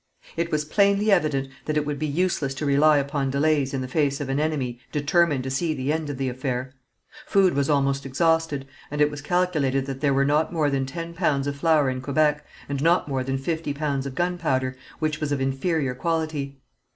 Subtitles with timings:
[0.35, 3.87] It was plainly evident that it would be useless to rely upon delays in the
[3.87, 6.73] face of an enemy determined to see the end of the affair.
[7.27, 11.13] Food was almost exhausted, and it was calculated that there were not more than ten
[11.13, 15.31] pounds of flour in Quebec, and not more than fifty pounds of gunpowder, which was
[15.31, 16.57] of inferior quality.